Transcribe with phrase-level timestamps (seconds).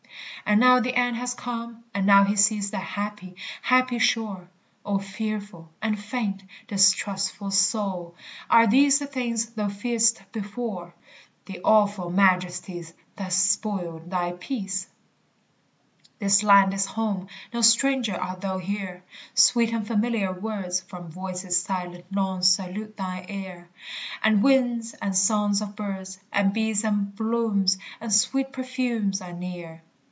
[0.43, 4.49] And now the end has come, and now he sees The happy, happy shore;
[4.83, 8.15] O fearful, and faint, distrustful soul,
[8.49, 10.93] are these The things thou fearedst before
[11.45, 14.89] The awful majesties that spoiled thy peace?
[16.19, 19.03] This land is home; no stranger art thou here;
[19.35, 23.69] Sweet and familiar words From voices silent long salute thine ear;
[24.23, 29.81] And winds and songs of birds, And bees and blooms and sweet perfumes are near.